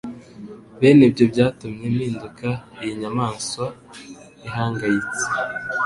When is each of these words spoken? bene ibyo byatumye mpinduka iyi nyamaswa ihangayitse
bene 0.79 1.03
ibyo 1.09 1.25
byatumye 1.31 1.85
mpinduka 1.95 2.49
iyi 2.81 2.93
nyamaswa 3.01 3.65
ihangayitse 4.47 5.25